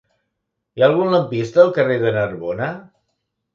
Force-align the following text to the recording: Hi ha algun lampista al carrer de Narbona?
Hi 0.77 0.83
ha 0.85 0.87
algun 0.87 1.13
lampista 1.17 1.63
al 1.65 1.71
carrer 1.77 2.01
de 2.07 2.17
Narbona? 2.19 2.73